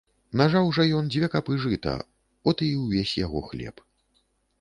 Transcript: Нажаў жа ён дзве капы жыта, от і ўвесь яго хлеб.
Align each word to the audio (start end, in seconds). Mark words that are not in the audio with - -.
Нажаў 0.39 0.69
жа 0.77 0.85
ён 0.99 1.11
дзве 1.15 1.27
капы 1.35 1.57
жыта, 1.65 1.93
от 2.53 2.63
і 2.69 2.71
ўвесь 2.87 3.13
яго 3.25 3.43
хлеб. 3.51 3.85